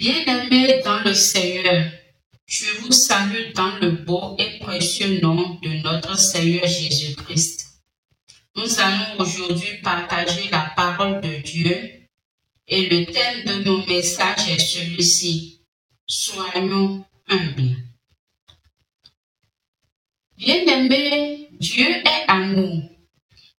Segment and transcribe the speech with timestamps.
[0.00, 1.84] Bien-aimés dans le Seigneur,
[2.46, 7.66] je vous salue dans le beau et précieux nom de notre Seigneur Jésus-Christ.
[8.56, 12.08] Nous allons aujourd'hui partager la parole de Dieu
[12.66, 15.66] et le thème de nos messages est celui-ci.
[16.06, 17.76] Soyons humbles.
[20.38, 22.84] Bien-aimé, Dieu est amour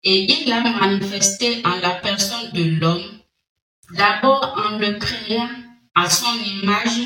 [0.01, 3.19] et il l'a manifesté en la personne de l'homme,
[3.91, 5.60] d'abord en le créant
[5.95, 7.01] à son image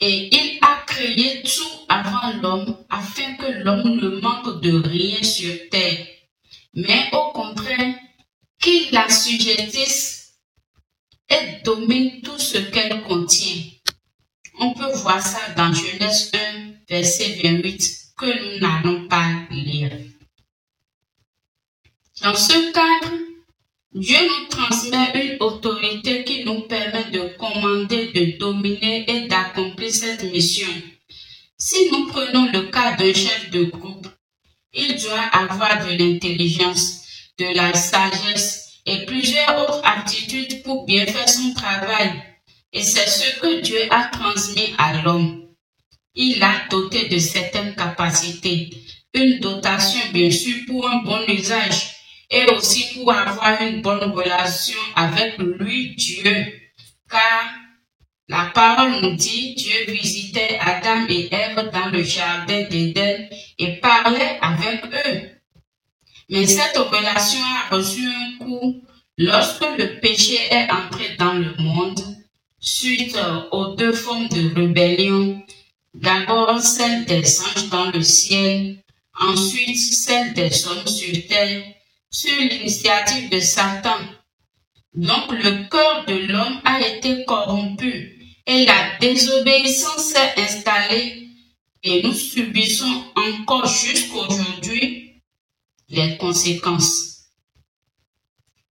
[0.00, 5.54] et il a créé tout avant l'homme afin que l'homme ne manque de rien sur
[5.70, 6.06] terre,
[6.74, 7.94] mais au contraire
[8.60, 10.34] qu'il l'assujettisse
[11.28, 13.62] et domine tout ce qu'elle contient.
[14.60, 19.92] On peut voir ça dans Genèse 1, verset 28, que nous n'allons pas lire.
[22.22, 23.14] Dans ce cadre,
[23.94, 30.24] Dieu nous transmet une autorité qui nous permet de commander, de dominer et d'accomplir cette
[30.32, 30.66] mission.
[31.56, 34.08] Si nous prenons le cas d'un chef de groupe,
[34.72, 37.02] il doit avoir de l'intelligence,
[37.38, 42.10] de la sagesse et plusieurs autres aptitudes pour bien faire son travail.
[42.72, 45.46] Et c'est ce que Dieu a transmis à l'homme.
[46.16, 48.70] Il l'a doté de certaines capacités.
[49.14, 51.93] Une dotation, bien sûr, pour un bon usage
[52.30, 56.46] et aussi pour avoir une bonne relation avec lui, Dieu.
[57.10, 57.54] Car
[58.28, 64.38] la parole nous dit, Dieu visitait Adam et Ève dans le jardin d'Éden et parlait
[64.40, 65.30] avec eux.
[66.30, 68.82] Mais cette relation a reçu un coup
[69.18, 72.00] lorsque le péché est entré dans le monde
[72.58, 73.18] suite
[73.52, 75.42] aux deux formes de rébellion.
[75.92, 78.78] D'abord celle des anges dans le ciel,
[79.20, 81.62] ensuite celle des hommes sur terre,
[82.14, 83.98] sur l'initiative de Satan.
[84.94, 91.28] Donc le cœur de l'homme a été corrompu et la désobéissance s'est installée
[91.82, 95.22] et nous subissons encore jusqu'aujourd'hui
[95.88, 97.24] les conséquences.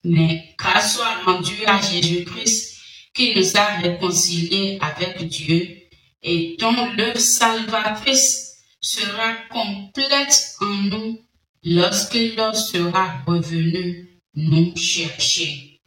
[0.04, 2.78] Mais grâce soit rendue à Jésus-Christ
[3.12, 5.78] qui nous a réconciliés avec Dieu
[6.22, 11.20] et dont le salvatrice sera complète en nous
[11.64, 15.80] lorsqu'il sera revenu nous chercher.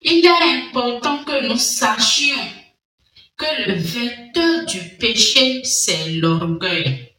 [0.00, 2.48] Il est important que nous sachions
[3.36, 7.14] que le vecteur du péché, c'est l'orgueil.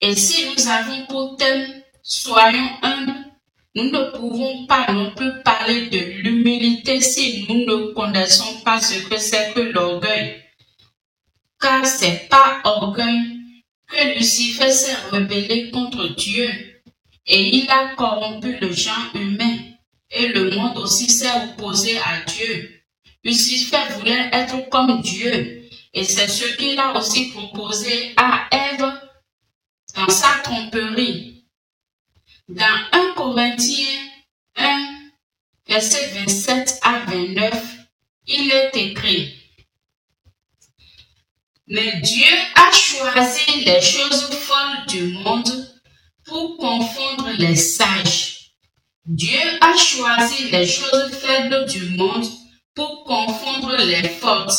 [0.00, 3.32] Et si nous avons pour thème Soyons humbles,
[3.74, 9.08] nous ne pouvons pas non plus parler de l'humilité si nous ne connaissons pas ce
[9.08, 10.40] que c'est que l'orgueil.
[11.60, 13.35] Car c'est pas orgueil
[13.88, 16.48] que Lucifer s'est rebellé contre Dieu
[17.26, 19.58] et il a corrompu le genre humain
[20.10, 22.82] et le monde aussi s'est opposé à Dieu.
[23.24, 28.92] Lucifer voulait être comme Dieu et c'est ce qu'il a aussi proposé à Ève
[29.94, 31.44] dans sa tromperie.
[32.48, 34.06] Dans 1 Corinthiens
[34.56, 35.10] 1,
[35.66, 37.76] verset 27 à 29,
[38.26, 39.35] il est écrit,
[41.68, 45.68] Mais Dieu a choisi les choses folles du monde
[46.24, 48.52] pour confondre les sages.
[49.04, 52.26] Dieu a choisi les choses faibles du monde
[52.74, 54.56] pour confondre les fortes.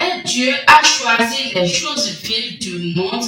[0.00, 3.24] Et Dieu a choisi les choses viles du monde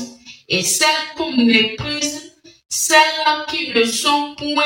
[0.48, 2.34] et celles qu'on méprise,
[2.68, 4.64] celles qui ne sont point,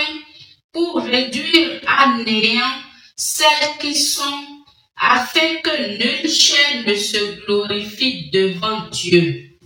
[0.72, 2.78] pour réduire à néant
[3.14, 4.57] celles qui sont,
[5.00, 9.58] afin que nulle chair ne se glorifie devant Dieu.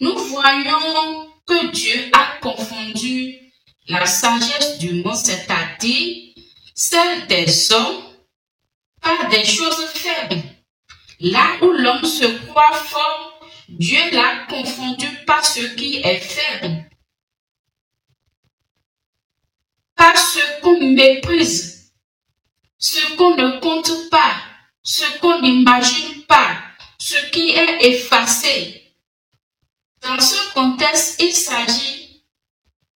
[0.00, 3.38] Nous voyons que Dieu a confondu
[3.88, 6.34] la sagesse du monde, c'est-à-dire
[6.74, 8.02] celle des hommes,
[9.00, 10.42] par des choses faibles
[11.22, 16.90] Là où l'homme se croit fort, Dieu l'a confondu par ce qui est faible.
[19.94, 21.71] Par ce qu'on méprise,
[22.82, 24.34] ce qu'on ne compte pas,
[24.82, 26.58] ce qu'on n'imagine pas,
[26.98, 28.82] ce qui est effacé.
[30.02, 32.24] Dans ce contexte, il s'agit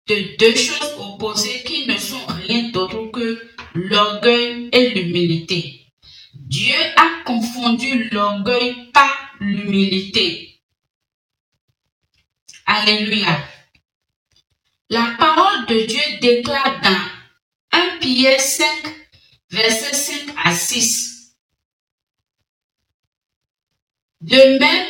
[0.07, 3.45] de deux choses opposées qui ne sont rien d'autre que
[3.75, 5.87] l'orgueil et l'humilité.
[6.33, 10.61] Dieu a confondu l'orgueil par l'humilité.
[12.65, 13.37] Alléluia.
[14.89, 19.02] La parole de Dieu déclare dans 1 Pierre 5,
[19.53, 21.35] verset 5 à 6.
[24.21, 24.87] De même,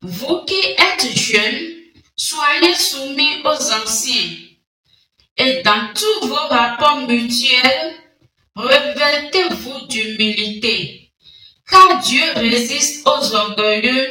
[0.00, 1.74] vous qui êtes jeunes,
[2.16, 4.38] soyez soumis aux anciens.
[5.36, 7.94] Et dans tous vos rapports mutuels,
[8.56, 11.12] revêtez-vous d'humilité,
[11.68, 14.08] car Dieu résiste aux orgueilleux,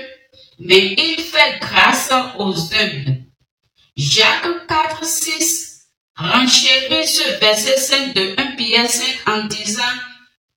[0.59, 3.24] mais il fait grâce aux humbles.
[3.97, 5.38] Jacques 4, 6
[6.19, 9.83] renchérit ce verset 5 de 1 Pierre 5 en disant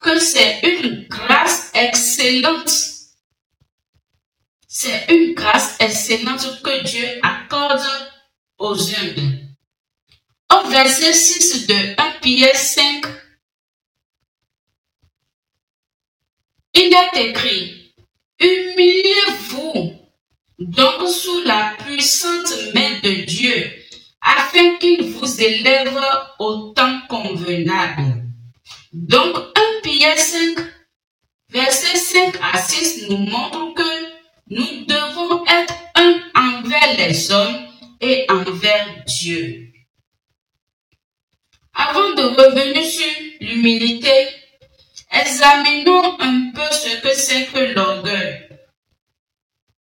[0.01, 2.73] que c'est une grâce excellente.
[4.67, 7.83] C'est une grâce excellente que Dieu accorde
[8.59, 9.39] aux humbles.
[10.53, 13.07] Au verset 6 de 1 Pierre 5,
[16.75, 17.95] il est écrit,
[18.41, 19.93] Humiliez-vous
[20.59, 23.82] donc sous la puissante main de Dieu,
[24.23, 26.01] afin qu'il vous élève
[26.39, 28.25] au temps convenable.
[28.93, 30.59] Donc 1 Pierre 5,
[31.51, 33.83] verset 5 à 6 nous montre que
[34.49, 37.67] nous devons être un envers les hommes
[38.01, 39.73] et envers Dieu.
[41.75, 43.07] Avant de revenir sur
[43.41, 44.29] l'humilité,
[45.11, 48.49] examinons un peu ce que c'est que l'orgueil.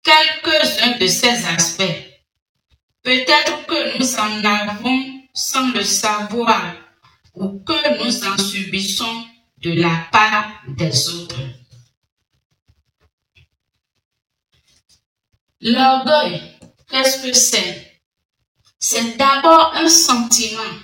[0.04, 2.09] Quelques-uns de ces aspects.
[3.10, 5.04] Peut-être que nous en avons
[5.34, 6.76] sans le savoir
[7.34, 9.26] ou que nous en subissons
[9.64, 11.42] de la part des autres.
[15.60, 16.40] L'orgueil,
[16.88, 18.00] qu'est-ce que c'est?
[18.78, 20.78] C'est d'abord un sentiment.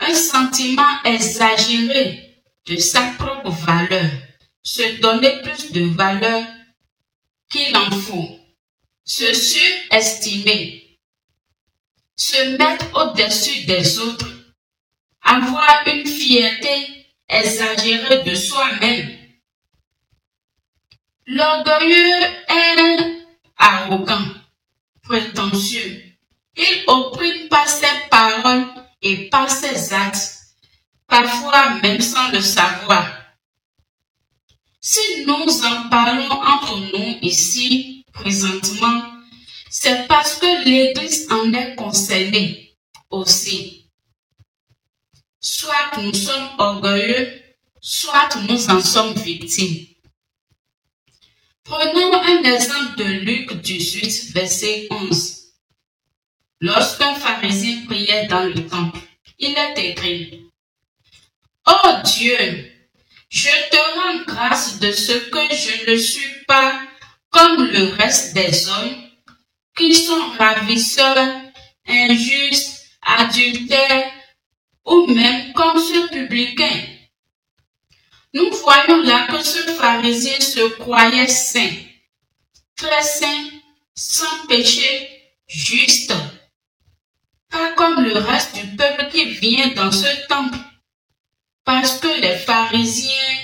[0.00, 4.10] Un sentiment exagéré de sa propre valeur,
[4.64, 6.44] se donner plus de valeur
[7.48, 8.35] qu'il en faut,
[9.06, 10.98] se surestimer,
[12.16, 14.28] se mettre au-dessus des autres,
[15.22, 19.16] avoir une fierté exagérée de soi-même.
[21.26, 23.26] L'orgueilleux est
[23.56, 24.26] arrogant,
[25.02, 26.02] prétentieux.
[26.56, 28.66] Il opprime pas ses paroles
[29.02, 30.32] et par ses actes,
[31.06, 33.06] parfois même sans le savoir.
[34.80, 39.02] Si nous en parlons entre nous ici, présentement,
[39.70, 42.76] c'est parce que l'Église en est concernée
[43.10, 43.90] aussi.
[45.40, 47.42] Soit nous sommes orgueilleux,
[47.80, 49.86] soit nous en sommes victimes.
[51.64, 55.52] Prenons un exemple de Luc 18, verset 11.
[56.60, 58.98] Lorsqu'un pharisien priait dans le temple,
[59.38, 60.46] il est écrit,
[61.66, 62.72] Oh Dieu,
[63.28, 66.85] je te rends grâce de ce que je ne suis pas
[67.36, 68.96] comme le reste des hommes,
[69.76, 71.42] qui sont ravisseurs,
[71.86, 74.10] injustes, adultères,
[74.86, 76.80] ou même comme ce publicain.
[78.32, 81.76] Nous voyons là que ce pharisien se croyait saint,
[82.74, 83.50] très saint,
[83.94, 85.10] sans péché,
[85.46, 86.14] juste
[87.50, 90.58] pas comme le reste du peuple qui vient dans ce temple,
[91.64, 93.36] parce que les pharisiens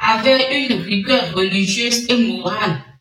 [0.00, 2.93] avaient une rigueur religieuse et morale.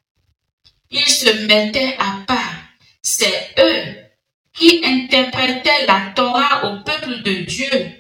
[0.93, 2.53] Ils se mettaient à part.
[3.01, 3.95] C'est eux
[4.53, 7.91] qui interprétaient la Torah au peuple de Dieu.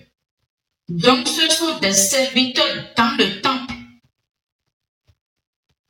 [0.87, 3.73] Donc ce sont des serviteurs dans le temple.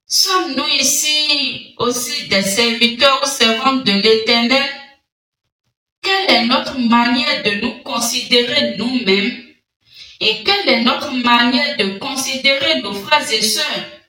[0.07, 4.69] Sommes-nous ici aussi des serviteurs ou servantes de l'Éternel?
[6.01, 9.43] Quelle est notre manière de nous considérer nous-mêmes?
[10.21, 14.02] Et quelle est notre manière de considérer nos frères et sœurs?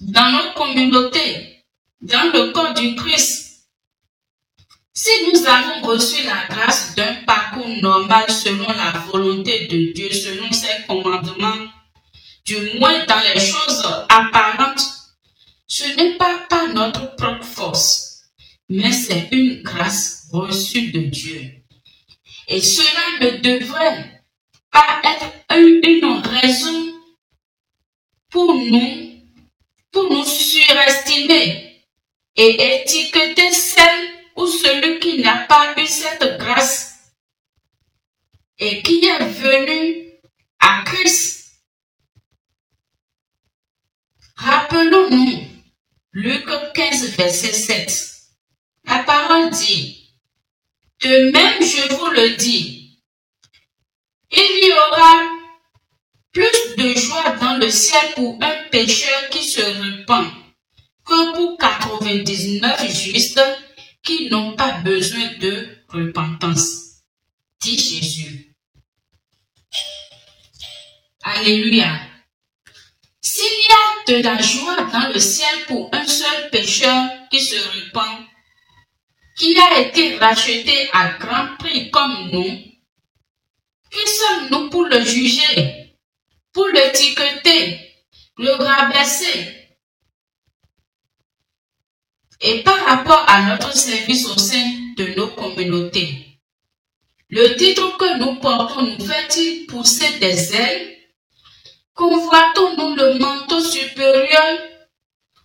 [0.00, 1.64] Dans notre communauté,
[2.00, 3.66] dans le corps du Christ.
[4.92, 10.50] Si nous avons reçu la grâce d'un parcours normal selon la volonté de Dieu, selon
[10.52, 11.68] ses commandements,
[12.44, 14.82] du moins dans les choses apparentes,
[15.66, 18.24] ce n'est pas par notre propre force,
[18.68, 21.62] mais c'est une grâce reçu de Dieu.
[22.48, 24.22] Et cela ne devrait
[24.70, 25.26] pas être
[25.56, 26.94] une raison
[28.30, 28.99] pour nous
[31.28, 37.14] et étiqueter celle ou celui qui n'a pas eu cette grâce
[38.58, 40.12] et qui est venu
[40.58, 41.40] à Christ?
[44.36, 45.44] Rappelons-nous
[46.12, 48.10] Luc 15, verset 7.
[48.84, 50.16] La parole dit,
[51.02, 52.98] de même, je vous le dis,
[54.30, 55.40] il y aura
[56.32, 60.39] plus de joie dans le ciel pour un pécheur qui se repent
[61.10, 63.42] que pour 99 justes
[64.04, 67.02] qui n'ont pas besoin de repentance,
[67.60, 68.54] dit Jésus.
[71.24, 72.00] Alléluia.
[73.20, 77.56] S'il y a de la joie dans le ciel pour un seul pécheur qui se
[77.56, 78.26] repent,
[79.36, 82.56] qui a été racheté à grand prix comme nous,
[83.92, 85.96] Qui sommes-nous pour le juger,
[86.52, 87.80] pour l'étiqueter,
[88.38, 89.59] le rabaisser
[92.40, 96.38] et par rapport à notre service au sein de nos communautés.
[97.28, 100.96] Le titre que nous portons nous fait-il pousser des ailes?
[101.94, 104.58] Convoitons-nous le manteau supérieur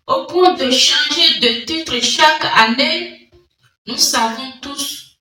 [0.07, 3.29] au point de changer de titre chaque année?
[3.87, 5.19] Nous savons tous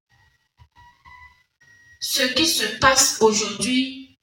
[2.00, 4.18] ce qui se passe aujourd'hui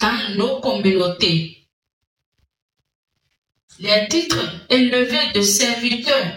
[0.00, 1.59] dans nos communautés
[3.80, 6.36] les titres élevés de serviteurs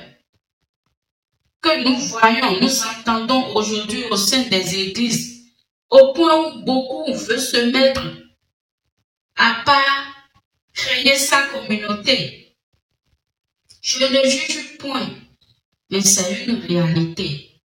[1.62, 5.52] que nous voyons, nous entendons aujourd'hui au sein des églises,
[5.90, 8.02] au point où beaucoup veulent se mettre
[9.36, 10.16] à part
[10.74, 12.56] créer sa communauté.
[13.82, 15.10] Je ne juge point,
[15.90, 17.62] mais c'est une réalité.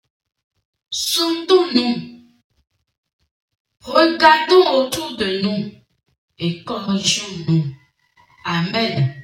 [0.89, 2.23] Sondons-nous,
[3.81, 5.71] regardons autour de nous
[6.37, 7.75] et corrigeons-nous.
[8.45, 9.14] Amen.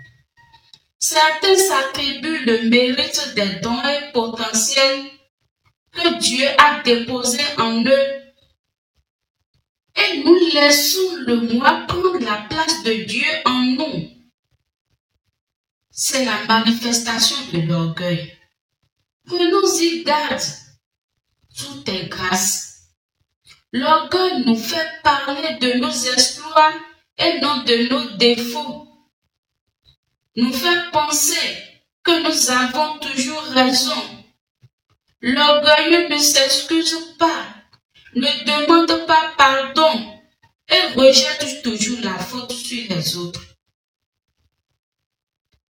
[1.03, 3.81] Certains s'attribuent le mérite des dons
[4.13, 5.03] potentiels
[5.91, 8.07] que Dieu a déposés en eux.
[9.95, 14.09] Et nous laissons le moi prendre la place de Dieu en nous.
[15.89, 18.37] C'est la manifestation de l'orgueil.
[19.25, 20.43] Prenons-y garde.
[21.57, 22.91] Tout est grâce.
[23.73, 26.73] L'orgueil nous fait parler de nos exploits
[27.17, 28.90] et non de nos défauts
[30.35, 31.57] nous fait penser
[32.03, 34.25] que nous avons toujours raison.
[35.21, 37.45] L'orgueilleux ne s'excuse pas,
[38.15, 40.19] ne demande pas pardon
[40.69, 43.41] et rejette toujours la faute sur les autres.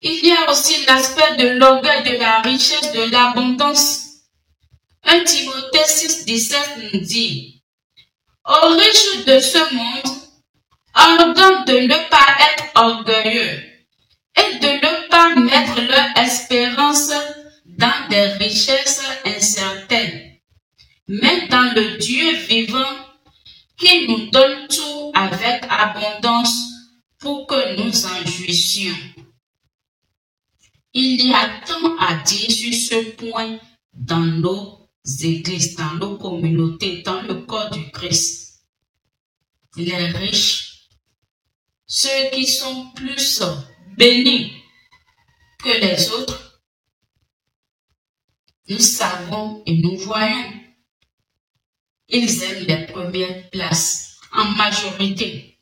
[0.02, 4.08] Il y a aussi l'aspect de l'orgueil de la richesse, de l'abondance.
[5.04, 7.64] 1 Timothée 6, 17 nous dit,
[8.46, 10.18] aux riches de ce monde,
[10.96, 13.71] ordonne de ne pas être orgueilleux
[14.38, 17.12] et de ne pas mettre leur espérance
[17.66, 20.38] dans des richesses incertaines,
[21.08, 22.96] mais dans le Dieu vivant
[23.78, 26.56] qui nous donne tout avec abondance
[27.20, 28.96] pour que nous en jouissions.
[30.94, 33.60] Il y a tant à dire sur ce point
[33.94, 34.90] dans nos
[35.24, 38.66] églises, dans nos communautés, dans le corps du Christ.
[39.78, 40.90] Les riches,
[41.88, 43.42] ceux qui sont plus
[43.98, 44.54] bénis
[45.64, 46.62] que les autres,
[48.68, 50.54] nous savons et nous voyons.
[52.10, 55.60] Ils aiment les premières places en majorité.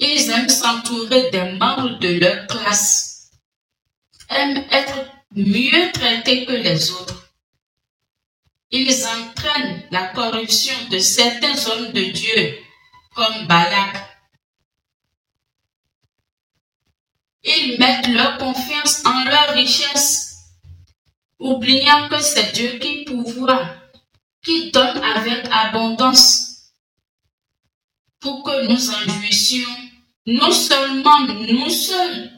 [0.00, 3.32] Ils aiment s'entourer des membres de leur classe,
[4.28, 5.04] aiment être
[5.34, 7.32] mieux traités que les autres.
[8.70, 12.58] Ils entraînent la corruption de certains hommes de Dieu,
[13.14, 14.07] comme Balak,
[17.44, 20.36] Ils mettent leur confiance en leur richesse,
[21.38, 23.76] oubliant que c'est Dieu qui pourvoit,
[24.44, 26.72] qui donne avec abondance,
[28.20, 29.76] pour que nous en jouissions,
[30.26, 32.32] non seulement nous seuls,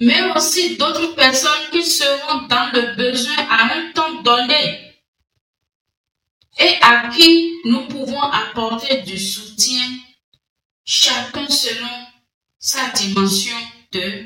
[0.00, 4.94] mais aussi d'autres personnes qui seront dans le besoin à un temps donné
[6.58, 9.84] et à qui nous pouvons apporter du soutien,
[10.84, 12.06] chacun selon
[12.58, 13.56] sa dimension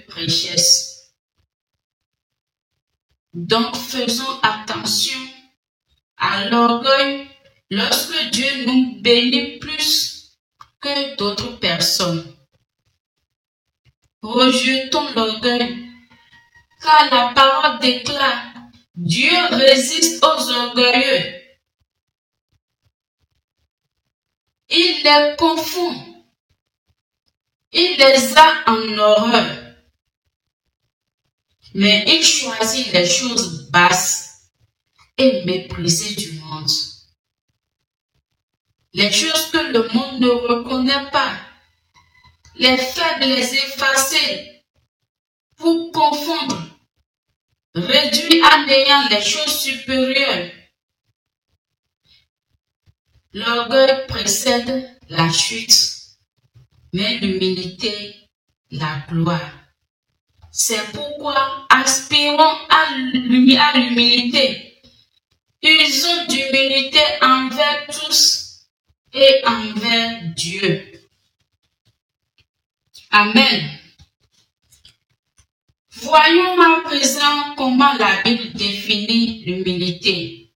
[0.09, 1.13] richesse.
[3.35, 5.19] Donc faisons attention
[6.17, 7.29] à l'orgueil
[7.71, 10.39] lorsque Dieu nous bénit plus
[10.81, 12.25] que d'autres personnes.
[14.23, 15.89] Rejetons l'orgueil,
[16.83, 18.55] car la parole déclare,
[18.95, 21.35] Dieu résiste aux orgueilleux.
[24.71, 26.18] Il les confond
[27.73, 29.75] il les a en horreur.
[31.75, 34.51] Mais il choisit les choses basses
[35.19, 36.71] et méprisées du monde.
[38.95, 41.37] Les choses que le monde ne reconnaît pas.
[42.57, 44.65] Les faibles, les effacer
[45.57, 46.59] pour confondre.
[47.75, 50.51] Réduire à néant les choses supérieures.
[53.35, 55.98] L'orgueil précède la chute
[56.93, 58.15] mais l'humilité,
[58.71, 59.53] la gloire.
[60.51, 62.93] C'est pourquoi aspirons à
[63.79, 64.81] l'humilité.
[65.63, 68.67] Usons d'humilité envers tous
[69.13, 70.93] et envers Dieu.
[73.11, 73.79] Amen.
[75.91, 80.53] Voyons à présent comment la Bible définit l'humilité.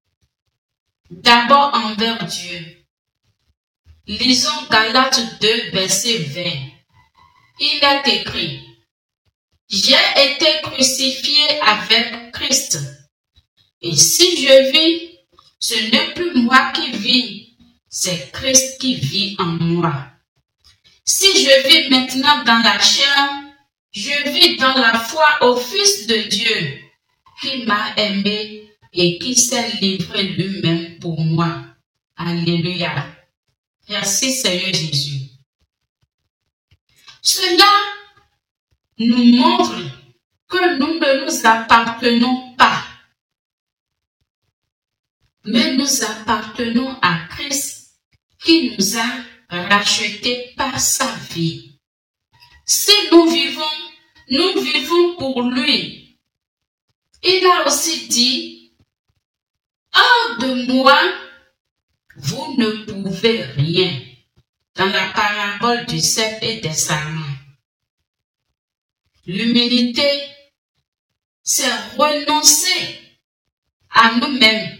[1.10, 2.81] D'abord envers Dieu.
[4.08, 6.42] Lisons Galates 2, verset 20.
[7.60, 8.60] Il est écrit,
[9.70, 12.80] J'ai été crucifié avec Christ.
[13.80, 15.18] Et si je vis,
[15.60, 17.56] ce n'est plus moi qui vis,
[17.88, 20.08] c'est Christ qui vit en moi.
[21.04, 23.30] Si je vis maintenant dans la chair,
[23.92, 26.80] je vis dans la foi au Fils de Dieu
[27.40, 31.66] qui m'a aimé et qui s'est livré lui-même pour moi.
[32.16, 33.11] Alléluia.
[33.88, 35.28] Merci Seigneur Jésus.
[37.20, 37.72] Cela
[38.98, 39.76] nous montre
[40.48, 42.84] que nous ne nous appartenons pas,
[45.44, 47.98] mais nous appartenons à Christ
[48.42, 49.06] qui nous a
[49.48, 51.78] rachetés par sa vie.
[52.64, 53.62] Si nous vivons,
[54.30, 56.18] nous vivons pour lui.
[57.22, 58.72] Il a aussi dit,
[59.94, 60.98] hors de moi,
[62.16, 64.00] vous ne pouvez rien.
[64.74, 67.36] Dans la parabole du cep et des sarments.
[69.26, 70.22] L'humilité,
[71.42, 72.98] c'est renoncer
[73.90, 74.78] à nous-mêmes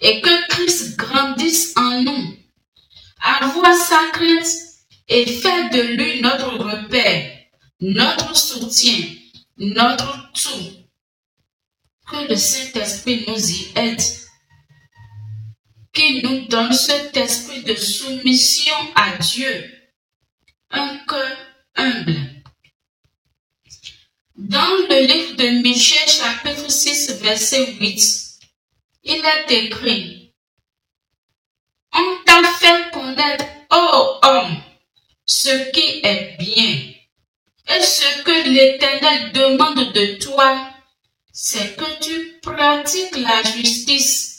[0.00, 2.36] et que Christ grandisse en nous,
[3.20, 4.48] avoir sa crainte
[5.08, 7.38] et faire de lui notre repère,
[7.80, 9.06] notre soutien,
[9.58, 10.72] notre tout.
[12.10, 14.00] Que le Saint-Esprit nous y aide
[15.92, 19.70] qui nous donne cet esprit de soumission à Dieu,
[20.70, 21.36] un cœur
[21.76, 22.42] humble.
[24.36, 28.40] Dans le livre de Michel chapitre 6 verset 8,
[29.04, 30.32] il est écrit,
[31.94, 34.62] On t'a fait connaître, ô homme,
[35.26, 36.92] ce qui est bien.
[37.68, 40.70] Et ce que l'Éternel demande de toi,
[41.32, 44.31] c'est que tu pratiques la justice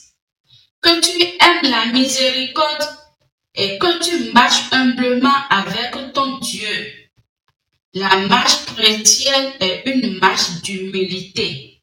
[0.83, 2.85] que tu aimes la miséricorde
[3.55, 6.93] et que tu marches humblement avec ton Dieu.
[7.93, 11.81] La marche chrétienne est une marche d'humilité,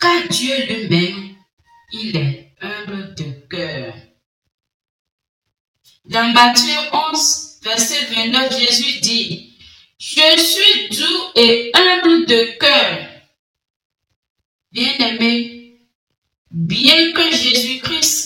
[0.00, 1.36] car Dieu lui-même,
[1.92, 3.94] il est humble de cœur.
[6.04, 6.76] Dans Matthieu
[7.12, 9.56] 11, verset 29, Jésus dit,
[9.98, 13.08] Je suis doux et humble de cœur.
[14.72, 15.60] Bien-aimé,
[16.52, 18.19] Bien que Jésus-Christ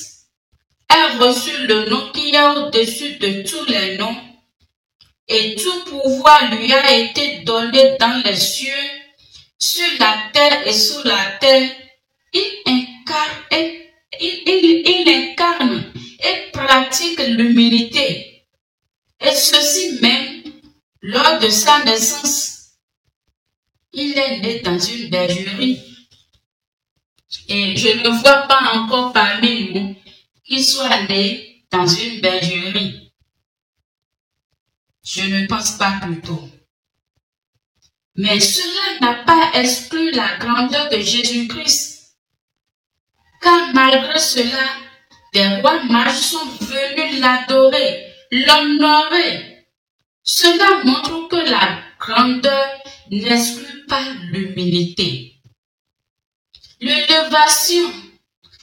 [0.95, 4.17] ait reçu le nom qui est au-dessus de tous les noms,
[5.29, 8.91] et tout pouvoir lui a été donné dans les cieux,
[9.59, 11.71] sur la terre et sous la terre,
[12.33, 18.45] il incarne et, il, incarne et pratique l'humilité.
[19.21, 20.43] Et ceci même
[21.01, 22.51] lors de sa naissance.
[23.93, 25.81] Il est né dans une bergerie
[27.49, 29.94] et je ne vois pas encore parmi nous
[30.45, 33.13] qui soit né dans une bergerie.
[35.03, 36.49] Je ne pense pas plutôt.
[38.17, 42.17] Mais cela n'a pas exclu la grandeur de Jésus-Christ.
[43.43, 44.69] Car malgré cela,
[45.33, 49.67] des rois mages sont venus l'adorer, l'honorer.
[50.23, 52.69] Cela montre que la grandeur
[53.11, 55.35] n'exclut pas l'humilité
[56.85, 57.91] l'élévation,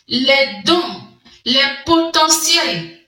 [0.07, 1.01] les dons,
[1.45, 3.07] les potentiels,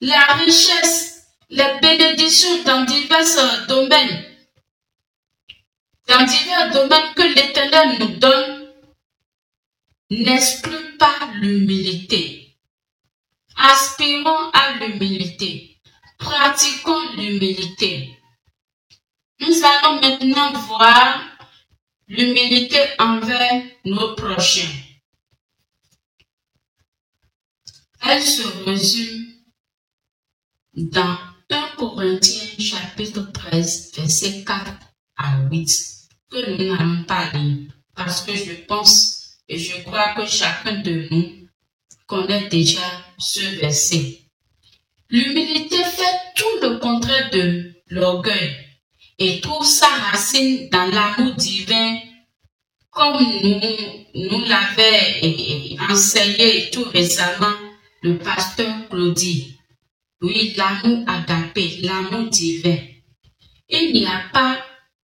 [0.00, 4.24] la richesse, les bénédictions dans divers domaines,
[6.08, 8.72] dans divers domaines que l'Éternel nous donne,
[10.10, 12.56] n'exclut pas l'humilité.
[13.56, 15.78] Aspirons à l'humilité.
[16.18, 18.10] Pratiquons l'humilité.
[19.40, 21.20] Nous allons maintenant voir
[22.08, 24.83] l'humilité envers nos prochains.
[28.06, 29.26] Elle se résume
[30.74, 31.16] dans
[31.50, 34.72] 1 Corinthiens chapitre 13 verset 4
[35.16, 35.70] à 8
[36.30, 41.08] que nous n'allons pas lire parce que je pense et je crois que chacun de
[41.10, 41.48] nous
[42.06, 42.82] connaît déjà
[43.18, 44.18] ce verset.
[45.08, 48.54] L'humilité fait tout le contraire de l'orgueil
[49.18, 52.00] et trouve sa racine dans l'amour divin
[52.90, 53.60] comme nous,
[54.14, 57.63] nous l'avait enseigné tout récemment
[58.04, 59.58] le pasteur Claudie.
[60.20, 62.76] Oui, l'amour agapé, l'amour divin.
[63.68, 64.62] Il n'y a pas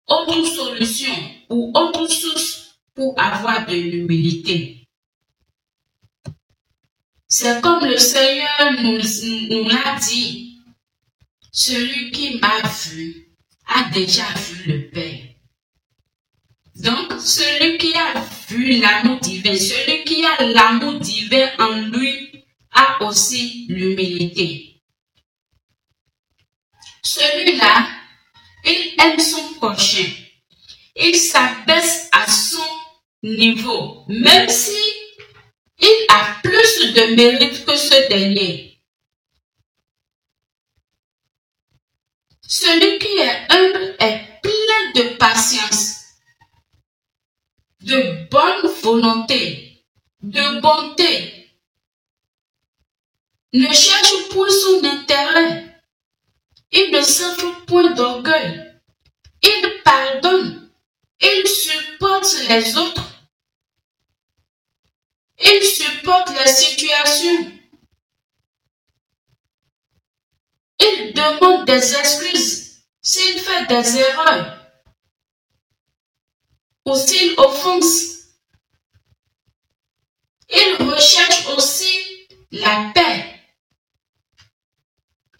[0.09, 1.15] autre solution
[1.49, 4.85] ou autre source pour avoir de l'humilité.
[7.29, 8.99] C'est comme le Seigneur nous,
[9.49, 10.59] nous l'a dit.
[11.53, 13.29] Celui qui m'a vu
[13.67, 15.21] a déjà vu le Père.
[16.75, 22.28] Donc, celui qui a vu l'amour divin, celui qui a l'amour divin en lui
[22.79, 24.81] a aussi l'humilité.
[27.03, 27.88] Celui-là,
[28.64, 30.09] il aime son prochain.
[30.95, 32.71] Il s'abaisse à son
[33.23, 34.79] niveau, même si
[35.81, 38.81] il a plus de mérite que ce dernier.
[42.43, 45.97] Celui qui est humble est plein de patience,
[47.81, 49.85] de bonne volonté,
[50.23, 51.38] de bonté.
[53.53, 55.81] Ne cherche point son intérêt.
[56.71, 58.83] Il ne s'enfuit point d'orgueil.
[59.43, 60.71] Il pardonne.
[61.21, 63.09] Il supporte les autres.
[65.41, 67.53] Il supporte les situations.
[70.81, 74.59] Il demande des excuses s'il fait des erreurs
[76.85, 78.19] ou s'il offense.
[80.51, 83.38] Il recherche aussi la paix.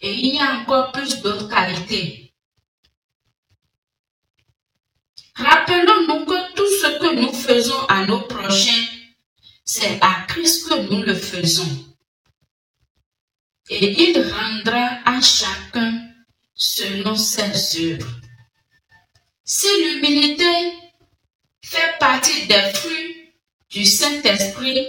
[0.01, 2.33] Et il y a encore plus d'autres qualités.
[5.35, 8.99] Rappelons-nous que tout ce que nous faisons à nos prochains
[9.71, 11.85] c'est à Christ que nous le faisons.
[13.69, 16.09] Et il rendra à chacun
[16.55, 18.19] selon ses œuvres.
[19.43, 20.73] Si l'humilité
[21.63, 23.31] fait partie des fruits
[23.69, 24.87] du Saint-Esprit,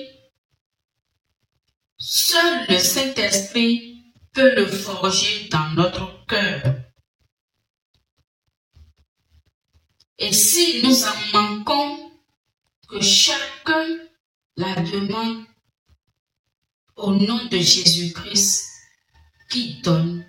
[1.98, 3.89] seul le Saint-Esprit
[4.32, 6.62] peut le forger dans notre cœur.
[10.18, 12.10] Et si nous en manquons,
[12.90, 13.86] que chacun
[14.56, 15.44] la demande
[16.96, 18.66] au nom de Jésus-Christ
[19.48, 20.26] qui donne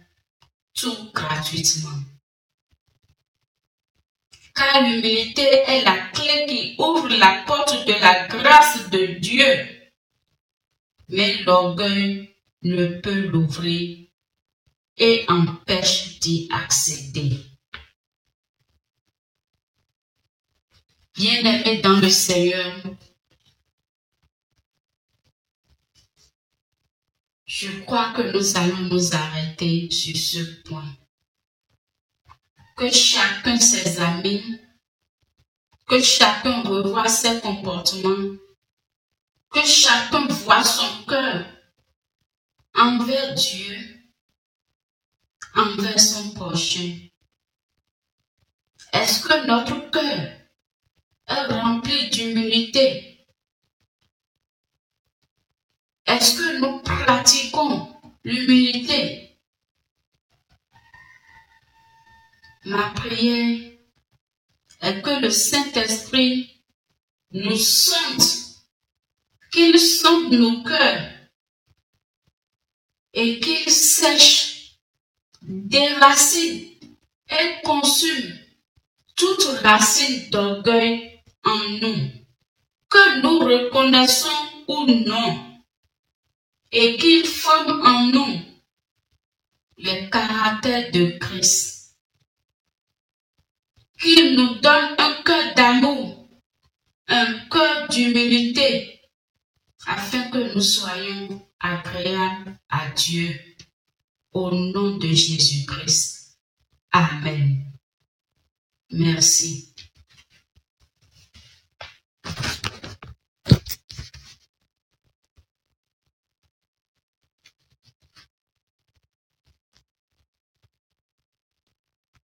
[0.75, 1.99] tout gratuitement.
[4.55, 9.67] Car l'humilité est la clé qui ouvre la porte de la grâce de Dieu.
[11.09, 12.30] Mais l'orgueil
[12.63, 14.07] ne peut l'ouvrir
[14.97, 17.39] et empêche d'y accéder.
[21.15, 22.81] Bien-aimé dans le Seigneur,
[27.53, 30.97] Je crois que nous allons nous arrêter sur ce point.
[32.77, 34.41] Que chacun ses amis,
[35.85, 38.37] que chacun revoie ses comportements,
[39.51, 41.45] que chacun voit son cœur
[42.75, 43.77] envers Dieu,
[45.55, 46.97] envers son prochain.
[48.93, 50.31] Est-ce que notre cœur
[51.27, 53.25] est rempli d'humilité?
[56.05, 59.39] Est-ce que nous pratiquons l'humilité?
[62.65, 63.71] Ma prière
[64.81, 66.63] est que le Saint-Esprit
[67.31, 68.61] nous sente,
[69.51, 71.20] qu'il sente nos cœurs
[73.13, 74.77] et qu'il sèche,
[75.41, 76.65] déracine
[77.29, 78.37] et consume
[79.15, 82.11] toute racine d'orgueil en nous,
[82.89, 84.29] que nous reconnaissons
[84.67, 85.61] ou non
[86.71, 88.41] et qu'il forme en nous
[89.77, 91.97] le caractère de Christ.
[93.99, 96.27] Qu'il nous donne un cœur d'amour,
[97.07, 99.00] un cœur d'humilité,
[99.87, 103.39] afin que nous soyons agréables à Dieu.
[104.33, 106.37] Au nom de Jésus-Christ.
[106.91, 107.65] Amen.
[108.91, 109.73] Merci.